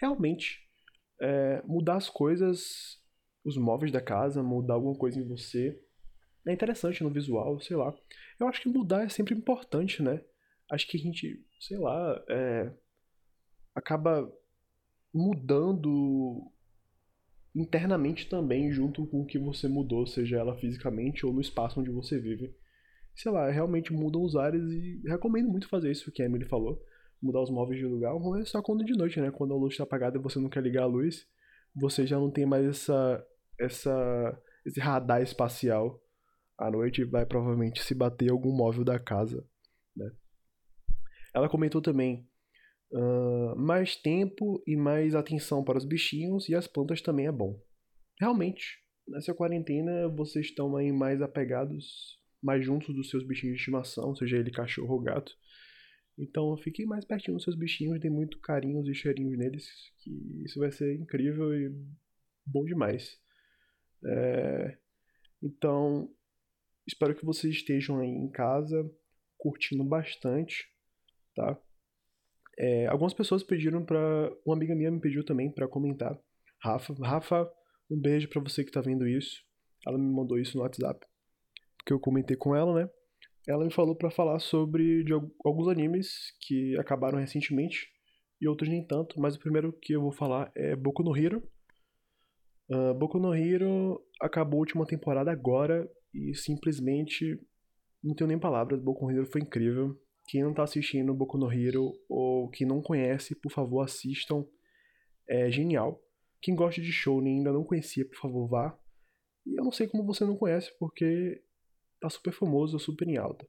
[0.00, 0.60] Realmente,
[1.20, 2.98] é, mudar as coisas,
[3.44, 5.78] os móveis da casa, mudar alguma coisa em você,
[6.46, 7.94] é interessante no visual, sei lá.
[8.38, 10.20] Eu acho que mudar é sempre importante, né?
[10.70, 12.72] Acho que a gente, sei lá, é,
[13.74, 14.30] acaba
[15.12, 16.50] mudando
[17.54, 21.90] internamente também junto com o que você mudou, seja ela fisicamente ou no espaço onde
[21.90, 22.54] você vive.
[23.14, 26.82] Sei lá, realmente mudam os ares e recomendo muito fazer isso que a Emily falou,
[27.20, 29.30] mudar os móveis de lugar, é só quando de noite, né?
[29.30, 31.28] Quando a luz está apagada e você não quer ligar a luz,
[31.74, 33.26] você já não tem mais essa
[33.60, 36.01] essa esse radar espacial
[36.66, 39.46] à noite vai provavelmente se bater algum móvel da casa,
[39.96, 40.10] né?
[41.34, 42.28] Ela comentou também
[42.94, 47.58] Uh, mais tempo e mais atenção para os bichinhos e as plantas também é bom.
[48.20, 54.14] Realmente, nessa quarentena vocês estão aí mais apegados, mais juntos dos seus bichinhos de estimação,
[54.14, 55.32] seja ele cachorro ou gato.
[56.18, 59.66] Então fiquem mais pertinho dos seus bichinhos, dê muito carinhos e cheirinhos neles,
[60.00, 60.10] que
[60.44, 61.74] isso vai ser incrível e
[62.44, 63.18] bom demais.
[64.04, 64.76] É...
[65.42, 66.10] Então,
[66.86, 68.90] espero que vocês estejam aí em casa,
[69.38, 70.68] curtindo bastante,
[71.34, 71.58] tá?
[72.58, 73.98] É, algumas pessoas pediram para
[74.44, 76.18] uma amiga minha me pediu também para comentar.
[76.62, 77.50] Rafa, Rafa,
[77.90, 79.42] um beijo para você que tá vendo isso.
[79.86, 81.04] Ela me mandou isso no WhatsApp,
[81.78, 82.90] porque eu comentei com ela, né?
[83.48, 87.88] Ela me falou para falar sobre de alguns animes que acabaram recentemente
[88.40, 91.42] e outros nem tanto, mas o primeiro que eu vou falar é Boku no Hero.
[92.70, 97.40] Uh, Boku no Hero acabou a última temporada agora e simplesmente
[98.02, 98.80] não tenho nem palavras.
[98.80, 99.98] Boku no Hero foi incrível.
[100.26, 104.44] Quem não tá assistindo Boku no Hero ou que não conhece, por favor, assistam.
[105.28, 106.02] É genial.
[106.40, 108.78] Quem gosta de show e ainda não conhecia, por favor, vá.
[109.46, 111.42] E eu não sei como você não conhece, porque
[112.00, 113.46] tá super famoso, super em alta.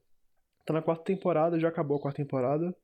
[0.65, 2.75] Tá na quarta temporada, já acabou a quarta temporada.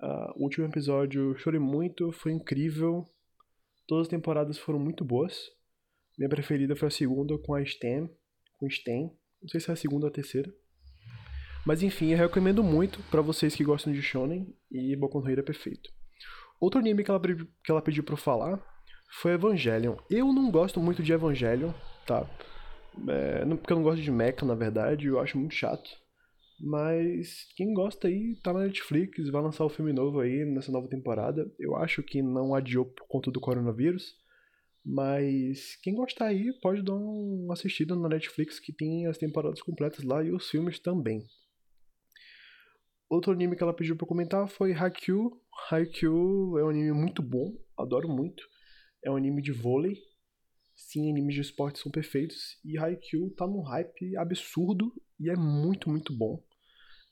[0.00, 3.08] Uh, o último episódio chorei muito, foi incrível.
[3.86, 5.50] Todas as temporadas foram muito boas.
[6.16, 8.08] Minha preferida foi a segunda com a Stan,
[8.58, 9.10] com Stan.
[9.42, 10.52] Não sei se é a segunda ou a terceira.
[11.66, 15.40] Mas enfim, eu recomendo muito para vocês que gostam de shonen e Boku no Hero
[15.40, 15.90] é perfeito.
[16.60, 18.62] Outro anime que ela, que ela pediu pra eu falar
[19.20, 19.96] foi Evangelion.
[20.10, 21.72] Eu não gosto muito de Evangelion,
[22.06, 22.28] tá?
[23.08, 25.90] É, porque eu não gosto de mecha, na verdade, eu acho muito chato.
[26.60, 30.70] Mas quem gosta aí, tá na Netflix, vai lançar o um filme novo aí nessa
[30.70, 31.50] nova temporada.
[31.58, 34.14] Eu acho que não adiou por conta do coronavírus.
[34.84, 40.04] Mas quem gostar aí pode dar uma assistida na Netflix que tem as temporadas completas
[40.04, 41.26] lá e os filmes também.
[43.08, 45.40] Outro anime que ela pediu pra comentar foi Haikyuu.
[45.70, 48.42] Haikyuu é um anime muito bom, adoro muito.
[49.02, 49.96] É um anime de vôlei.
[50.76, 52.58] Sim, animes de esporte são perfeitos.
[52.64, 56.42] E Haikyuu tá num hype absurdo e é muito, muito bom.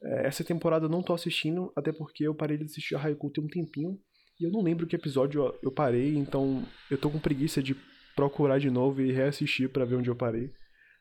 [0.02, 3.30] É, essa temporada eu não tô assistindo, até porque eu parei de assistir a Haikyuu
[3.30, 4.00] tem um tempinho.
[4.40, 7.76] E eu não lembro que episódio eu parei, então eu tô com preguiça de
[8.14, 10.52] procurar de novo e reassistir para ver onde eu parei.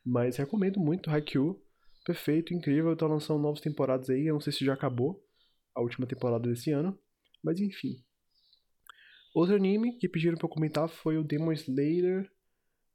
[0.05, 1.59] Mas recomendo muito Haikyuu
[2.05, 2.95] perfeito, incrível.
[2.95, 4.27] Tá lançando novas temporadas aí.
[4.27, 5.23] Eu não sei se já acabou
[5.75, 6.97] a última temporada desse ano.
[7.43, 8.03] Mas enfim.
[9.33, 12.29] Outro anime que pediram pra eu comentar foi o Demon Slayer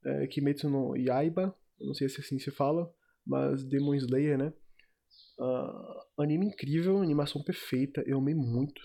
[0.05, 1.57] é, Kimetsu no Yaiba.
[1.81, 2.93] Eu não sei se assim se fala,
[3.27, 4.53] mas Demon Slayer, né?
[5.39, 8.03] Uh, anime incrível, animação perfeita.
[8.07, 8.81] Eu amei muito.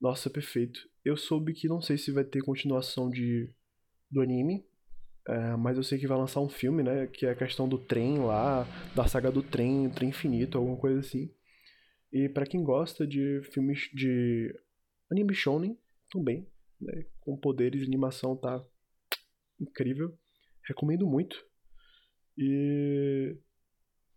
[0.00, 0.88] Nossa, perfeito.
[1.04, 3.52] Eu soube que não sei se vai ter continuação de
[4.10, 4.66] do anime,
[5.28, 7.06] é, mas eu sei que vai lançar um filme, né?
[7.06, 11.00] Que é a questão do trem lá, da saga do trem, trem infinito, alguma coisa
[11.00, 11.32] assim.
[12.12, 14.52] E para quem gosta de filmes de
[15.10, 15.78] anime shonen,
[16.10, 16.46] também,
[16.80, 17.04] né?
[17.20, 18.64] Com poderes, animação tá
[19.60, 20.18] incrível.
[20.66, 21.44] Recomendo muito.
[22.36, 23.36] E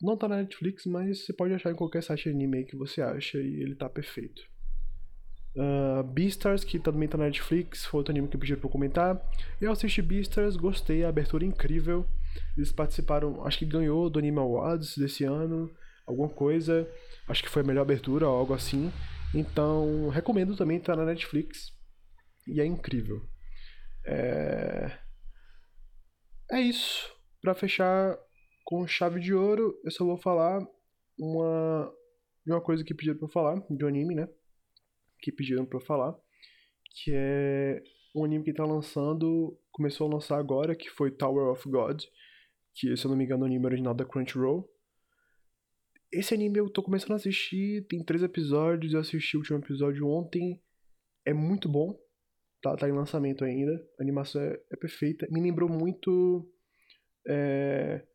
[0.01, 3.01] não tá na Netflix, mas você pode achar em qualquer site de anime que você
[3.01, 4.52] acha e ele tá perfeito.
[5.55, 9.21] Uh, Beastars, que também tá na Netflix, foi outro anime que pediram pra eu comentar.
[9.61, 12.05] Eu assisti Beastars, gostei, a abertura é incrível.
[12.57, 15.69] Eles participaram, acho que ganhou do Anime Awards desse ano,
[16.07, 16.89] alguma coisa.
[17.27, 18.91] Acho que foi a melhor abertura algo assim.
[19.33, 21.71] Então, recomendo também, tá na Netflix.
[22.47, 23.21] E é incrível.
[24.05, 24.91] É,
[26.51, 27.11] é isso.
[27.41, 28.17] Pra fechar
[28.65, 30.65] com chave de ouro, eu só vou falar
[31.17, 31.91] uma
[32.45, 34.27] uma coisa que pediram pra eu falar, de um anime, né?
[35.23, 36.13] Que pediram para falar,
[36.93, 37.81] que é
[38.13, 42.03] um anime que tá lançando, começou a lançar agora, que foi Tower of God,
[42.75, 44.69] que se eu não me engano é o anime original da Crunchyroll.
[46.11, 50.07] Esse anime eu tô começando a assistir, tem três episódios, eu assisti o último episódio
[50.07, 50.61] ontem,
[51.25, 51.97] é muito bom,
[52.61, 56.47] tá, tá em lançamento ainda, a animação é, é perfeita, me lembrou muito
[57.27, 58.05] é,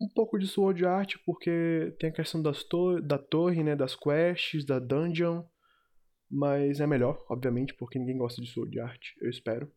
[0.00, 3.94] um pouco de Sword Art, porque tem a questão das to da torre, né, das
[3.94, 5.42] quests, da dungeon,
[6.30, 9.70] mas é melhor, obviamente, porque ninguém gosta de Sword Art, eu espero.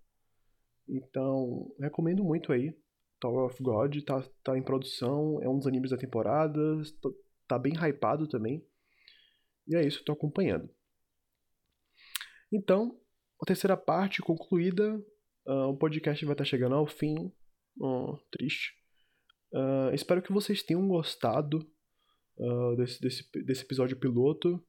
[0.87, 2.73] Então, recomendo muito aí.
[3.19, 6.59] Tower of God tá, tá em produção, é um dos animes da temporada,
[7.01, 7.09] tá,
[7.47, 8.63] tá bem hypado também.
[9.67, 10.69] E é isso, tô acompanhando.
[12.51, 12.97] Então,
[13.41, 14.97] a terceira parte concluída,
[15.45, 17.31] uh, o podcast vai estar tá chegando ao fim.
[18.31, 18.73] Triste.
[19.53, 21.59] Uh, espero que vocês tenham gostado
[22.37, 24.63] uh, desse, desse, desse episódio piloto.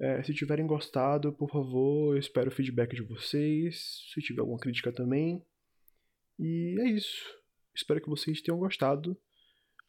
[0.00, 4.02] É, se tiverem gostado, por favor, eu espero o feedback de vocês.
[4.12, 5.44] Se tiver alguma crítica também.
[6.38, 7.24] E é isso.
[7.74, 9.16] Espero que vocês tenham gostado.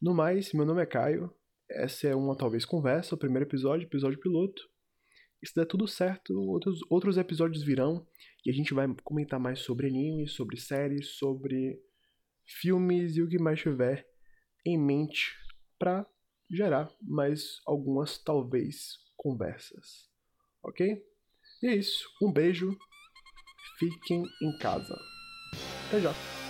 [0.02, 1.34] No mais, meu nome é Caio.
[1.70, 4.62] Essa é uma talvez conversa, o primeiro episódio, episódio piloto.
[5.42, 8.08] E se der tudo certo, outros, outros episódios virão
[8.46, 11.82] e a gente vai comentar mais sobre anime, sobre séries, sobre
[12.46, 14.08] filmes e o que mais tiver
[14.66, 15.34] em mente
[15.78, 16.06] para
[16.50, 20.10] gerar mais algumas talvez conversas.
[20.62, 21.02] Ok?
[21.64, 22.08] E é isso.
[22.22, 22.78] Um beijo.
[23.80, 24.96] Fiquem em casa.
[25.88, 26.43] Até já.